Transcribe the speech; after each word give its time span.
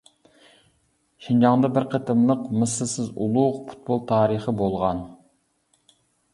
شىنجاڭدا 1.25 1.69
بىر 1.75 1.85
قېتىملىق 1.91 2.49
مىسلىسىز 2.63 3.13
ئۇلۇغ 3.13 3.61
پۇتبول 3.69 4.03
تارىخى 4.15 4.59
بولغان. 4.65 5.07